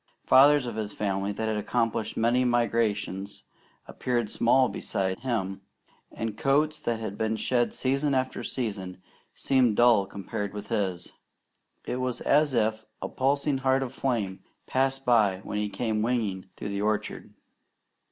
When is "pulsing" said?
13.09-13.59